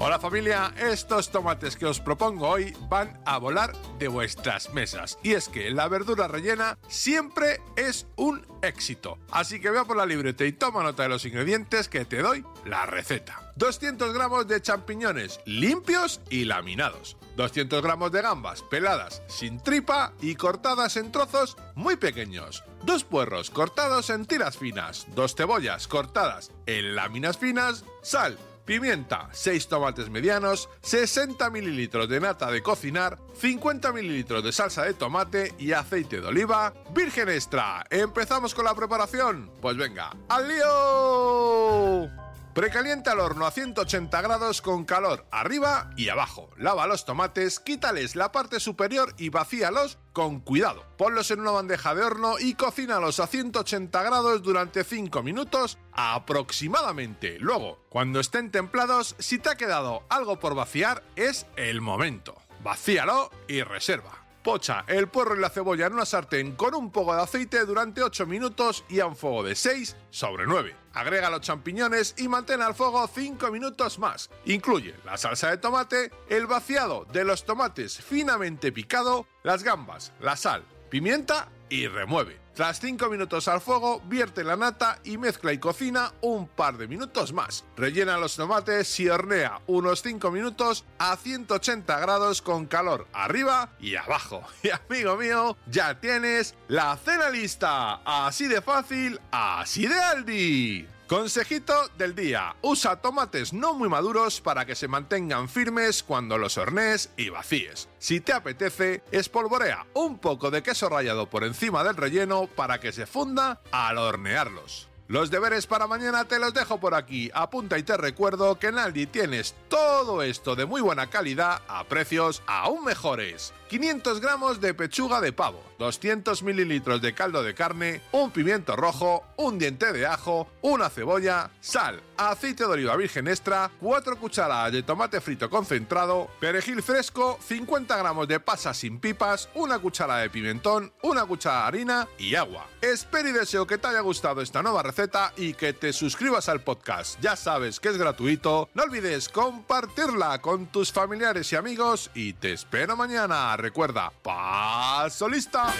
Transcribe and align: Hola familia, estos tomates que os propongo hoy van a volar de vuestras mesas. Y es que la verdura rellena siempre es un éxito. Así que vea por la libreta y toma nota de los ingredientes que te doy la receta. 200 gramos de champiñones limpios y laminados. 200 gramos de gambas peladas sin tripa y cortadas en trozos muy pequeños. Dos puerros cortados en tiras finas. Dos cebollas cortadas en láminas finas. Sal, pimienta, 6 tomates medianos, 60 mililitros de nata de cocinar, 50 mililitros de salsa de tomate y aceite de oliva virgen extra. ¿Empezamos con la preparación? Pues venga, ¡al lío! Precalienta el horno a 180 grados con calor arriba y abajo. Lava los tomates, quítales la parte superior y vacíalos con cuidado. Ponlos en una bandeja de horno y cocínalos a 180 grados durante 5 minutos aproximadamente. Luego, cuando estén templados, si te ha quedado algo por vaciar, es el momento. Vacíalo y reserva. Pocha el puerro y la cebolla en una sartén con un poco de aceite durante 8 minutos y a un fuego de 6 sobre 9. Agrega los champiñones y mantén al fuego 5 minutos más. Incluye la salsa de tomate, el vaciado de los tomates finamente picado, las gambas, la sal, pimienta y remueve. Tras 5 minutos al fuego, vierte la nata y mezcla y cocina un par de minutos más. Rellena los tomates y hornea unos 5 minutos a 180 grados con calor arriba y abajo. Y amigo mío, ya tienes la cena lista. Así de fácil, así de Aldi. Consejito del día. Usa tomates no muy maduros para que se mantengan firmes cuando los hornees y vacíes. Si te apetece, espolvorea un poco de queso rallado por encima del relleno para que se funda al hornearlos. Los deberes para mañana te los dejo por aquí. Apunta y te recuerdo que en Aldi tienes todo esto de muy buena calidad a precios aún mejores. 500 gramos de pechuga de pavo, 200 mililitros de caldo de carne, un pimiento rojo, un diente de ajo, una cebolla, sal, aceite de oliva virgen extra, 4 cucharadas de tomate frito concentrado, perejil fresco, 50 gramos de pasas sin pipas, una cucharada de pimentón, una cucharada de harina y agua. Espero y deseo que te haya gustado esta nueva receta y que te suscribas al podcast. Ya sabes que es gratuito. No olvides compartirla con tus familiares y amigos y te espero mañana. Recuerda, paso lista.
Hola 0.00 0.20
familia, 0.20 0.72
estos 0.78 1.28
tomates 1.28 1.74
que 1.74 1.84
os 1.84 1.98
propongo 1.98 2.46
hoy 2.46 2.72
van 2.88 3.20
a 3.24 3.36
volar 3.36 3.74
de 3.98 4.06
vuestras 4.06 4.72
mesas. 4.72 5.18
Y 5.24 5.32
es 5.32 5.48
que 5.48 5.72
la 5.72 5.88
verdura 5.88 6.28
rellena 6.28 6.78
siempre 6.86 7.60
es 7.74 8.06
un 8.14 8.46
éxito. 8.62 9.18
Así 9.32 9.60
que 9.60 9.72
vea 9.72 9.84
por 9.84 9.96
la 9.96 10.06
libreta 10.06 10.44
y 10.44 10.52
toma 10.52 10.84
nota 10.84 11.02
de 11.02 11.08
los 11.08 11.24
ingredientes 11.24 11.88
que 11.88 12.04
te 12.04 12.22
doy 12.22 12.44
la 12.64 12.86
receta. 12.86 13.52
200 13.56 14.14
gramos 14.14 14.46
de 14.46 14.62
champiñones 14.62 15.40
limpios 15.46 16.20
y 16.30 16.44
laminados. 16.44 17.16
200 17.36 17.82
gramos 17.82 18.12
de 18.12 18.22
gambas 18.22 18.62
peladas 18.62 19.20
sin 19.26 19.60
tripa 19.60 20.12
y 20.20 20.36
cortadas 20.36 20.96
en 20.96 21.10
trozos 21.10 21.56
muy 21.74 21.96
pequeños. 21.96 22.62
Dos 22.84 23.02
puerros 23.02 23.50
cortados 23.50 24.10
en 24.10 24.26
tiras 24.26 24.58
finas. 24.58 25.08
Dos 25.16 25.34
cebollas 25.34 25.88
cortadas 25.88 26.52
en 26.66 26.94
láminas 26.94 27.36
finas. 27.36 27.84
Sal, 28.02 28.38
pimienta, 28.68 29.30
6 29.32 29.66
tomates 29.66 30.10
medianos, 30.10 30.68
60 30.82 31.48
mililitros 31.48 32.06
de 32.06 32.20
nata 32.20 32.50
de 32.50 32.62
cocinar, 32.62 33.16
50 33.40 33.92
mililitros 33.92 34.44
de 34.44 34.52
salsa 34.52 34.84
de 34.84 34.92
tomate 34.92 35.54
y 35.58 35.72
aceite 35.72 36.20
de 36.20 36.26
oliva 36.26 36.74
virgen 36.94 37.30
extra. 37.30 37.82
¿Empezamos 37.88 38.54
con 38.54 38.66
la 38.66 38.74
preparación? 38.74 39.50
Pues 39.62 39.78
venga, 39.78 40.10
¡al 40.28 40.48
lío! 40.48 42.27
Precalienta 42.58 43.12
el 43.12 43.20
horno 43.20 43.46
a 43.46 43.52
180 43.52 44.20
grados 44.20 44.62
con 44.62 44.84
calor 44.84 45.24
arriba 45.30 45.90
y 45.96 46.08
abajo. 46.08 46.50
Lava 46.56 46.88
los 46.88 47.04
tomates, 47.04 47.60
quítales 47.60 48.16
la 48.16 48.32
parte 48.32 48.58
superior 48.58 49.14
y 49.16 49.28
vacíalos 49.28 49.98
con 50.12 50.40
cuidado. 50.40 50.84
Ponlos 50.96 51.30
en 51.30 51.38
una 51.38 51.52
bandeja 51.52 51.94
de 51.94 52.02
horno 52.02 52.36
y 52.40 52.54
cocínalos 52.54 53.20
a 53.20 53.28
180 53.28 54.02
grados 54.02 54.42
durante 54.42 54.82
5 54.82 55.22
minutos 55.22 55.78
aproximadamente. 55.92 57.38
Luego, 57.38 57.78
cuando 57.90 58.18
estén 58.18 58.50
templados, 58.50 59.14
si 59.20 59.38
te 59.38 59.50
ha 59.50 59.56
quedado 59.56 60.02
algo 60.08 60.40
por 60.40 60.56
vaciar, 60.56 61.04
es 61.14 61.46
el 61.54 61.80
momento. 61.80 62.42
Vacíalo 62.64 63.30
y 63.46 63.62
reserva. 63.62 64.27
Pocha 64.48 64.82
el 64.86 65.08
puerro 65.08 65.36
y 65.36 65.40
la 65.40 65.50
cebolla 65.50 65.88
en 65.88 65.92
una 65.92 66.06
sartén 66.06 66.56
con 66.56 66.74
un 66.74 66.90
poco 66.90 67.14
de 67.14 67.20
aceite 67.20 67.66
durante 67.66 68.02
8 68.02 68.24
minutos 68.24 68.82
y 68.88 68.98
a 68.98 69.04
un 69.04 69.14
fuego 69.14 69.42
de 69.42 69.54
6 69.54 69.94
sobre 70.08 70.46
9. 70.46 70.74
Agrega 70.94 71.28
los 71.28 71.42
champiñones 71.42 72.14
y 72.16 72.28
mantén 72.28 72.62
al 72.62 72.74
fuego 72.74 73.06
5 73.06 73.50
minutos 73.50 73.98
más. 73.98 74.30
Incluye 74.46 74.94
la 75.04 75.18
salsa 75.18 75.50
de 75.50 75.58
tomate, 75.58 76.10
el 76.30 76.46
vaciado 76.46 77.04
de 77.12 77.24
los 77.24 77.44
tomates 77.44 77.98
finamente 77.98 78.72
picado, 78.72 79.26
las 79.42 79.62
gambas, 79.64 80.14
la 80.18 80.34
sal, 80.34 80.64
pimienta 80.88 81.50
y 81.70 81.86
remueve. 81.86 82.40
Tras 82.54 82.80
5 82.80 83.08
minutos 83.08 83.46
al 83.46 83.60
fuego, 83.60 84.00
vierte 84.06 84.42
la 84.42 84.56
nata 84.56 84.98
y 85.04 85.16
mezcla 85.16 85.52
y 85.52 85.58
cocina 85.58 86.12
un 86.22 86.48
par 86.48 86.76
de 86.76 86.88
minutos 86.88 87.32
más. 87.32 87.64
Rellena 87.76 88.18
los 88.18 88.34
tomates 88.34 88.98
y 88.98 89.08
hornea 89.08 89.60
unos 89.68 90.02
5 90.02 90.30
minutos 90.32 90.84
a 90.98 91.16
180 91.16 92.00
grados 92.00 92.42
con 92.42 92.66
calor 92.66 93.06
arriba 93.12 93.70
y 93.78 93.94
abajo. 93.94 94.42
Y 94.64 94.70
amigo 94.70 95.16
mío, 95.16 95.56
ya 95.66 96.00
tienes 96.00 96.56
la 96.66 96.96
cena 96.96 97.30
lista. 97.30 98.00
Así 98.04 98.48
de 98.48 98.60
fácil, 98.60 99.20
así 99.30 99.86
de 99.86 100.00
Aldi. 100.00 100.97
Consejito 101.08 101.72
del 101.96 102.14
día. 102.14 102.54
Usa 102.60 103.00
tomates 103.00 103.54
no 103.54 103.72
muy 103.72 103.88
maduros 103.88 104.42
para 104.42 104.66
que 104.66 104.74
se 104.74 104.88
mantengan 104.88 105.48
firmes 105.48 106.02
cuando 106.02 106.36
los 106.36 106.58
hornees 106.58 107.10
y 107.16 107.30
vacíes. 107.30 107.88
Si 107.98 108.20
te 108.20 108.34
apetece, 108.34 109.02
espolvorea 109.10 109.86
un 109.94 110.18
poco 110.18 110.50
de 110.50 110.62
queso 110.62 110.90
rallado 110.90 111.30
por 111.30 111.44
encima 111.44 111.82
del 111.82 111.96
relleno 111.96 112.46
para 112.46 112.78
que 112.78 112.92
se 112.92 113.06
funda 113.06 113.62
al 113.72 113.96
hornearlos. 113.96 114.90
Los 115.08 115.30
deberes 115.30 115.66
para 115.66 115.86
mañana 115.86 116.26
te 116.26 116.38
los 116.38 116.52
dejo 116.52 116.78
por 116.80 116.94
aquí. 116.94 117.30
Apunta 117.32 117.78
y 117.78 117.82
te 117.82 117.96
recuerdo 117.96 118.58
que 118.58 118.66
en 118.66 118.78
Aldi 118.78 119.06
tienes 119.06 119.54
todo 119.68 120.22
esto 120.22 120.54
de 120.54 120.66
muy 120.66 120.82
buena 120.82 121.08
calidad 121.08 121.62
a 121.66 121.84
precios 121.84 122.42
aún 122.46 122.84
mejores. 122.84 123.54
500 123.70 124.20
gramos 124.20 124.62
de 124.62 124.72
pechuga 124.72 125.20
de 125.20 125.32
pavo, 125.32 125.62
200 125.78 126.42
mililitros 126.42 127.02
de 127.02 127.14
caldo 127.14 127.42
de 127.42 127.54
carne, 127.54 128.00
un 128.12 128.30
pimiento 128.30 128.76
rojo, 128.76 129.24
un 129.36 129.58
diente 129.58 129.92
de 129.92 130.06
ajo, 130.06 130.48
una 130.62 130.88
cebolla, 130.88 131.50
sal, 131.60 132.02
aceite 132.16 132.64
de 132.64 132.70
oliva 132.70 132.96
virgen 132.96 133.28
extra, 133.28 133.70
4 133.80 134.18
cucharadas 134.18 134.72
de 134.72 134.82
tomate 134.82 135.20
frito 135.20 135.50
concentrado, 135.50 136.28
perejil 136.40 136.82
fresco, 136.82 137.38
50 137.46 137.94
gramos 137.98 138.26
de 138.26 138.40
pasas 138.40 138.78
sin 138.78 139.00
pipas, 139.00 139.50
una 139.54 139.78
cucharada 139.78 140.20
de 140.20 140.30
pimentón, 140.30 140.90
una 141.02 141.26
cucharada 141.26 141.64
de 141.64 141.68
harina 141.68 142.08
y 142.16 142.36
agua. 142.36 142.66
Espero 142.80 143.28
y 143.28 143.32
deseo 143.32 143.66
que 143.66 143.76
te 143.76 143.88
haya 143.88 144.00
gustado 144.00 144.40
esta 144.40 144.62
nueva 144.62 144.82
receta 144.82 144.97
y 145.36 145.54
que 145.54 145.72
te 145.72 145.92
suscribas 145.92 146.48
al 146.48 146.60
podcast. 146.62 147.20
Ya 147.20 147.36
sabes 147.36 147.78
que 147.78 147.88
es 147.88 147.96
gratuito. 147.96 148.68
No 148.74 148.82
olvides 148.82 149.28
compartirla 149.28 150.40
con 150.40 150.66
tus 150.66 150.92
familiares 150.92 151.52
y 151.52 151.56
amigos 151.56 152.10
y 152.14 152.32
te 152.32 152.52
espero 152.52 152.96
mañana. 152.96 153.56
Recuerda, 153.56 154.12
paso 154.22 155.28
lista. 155.28 155.72